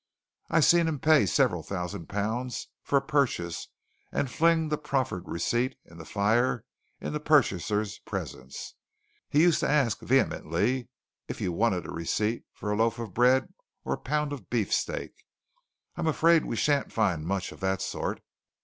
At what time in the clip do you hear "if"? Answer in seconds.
11.27-11.39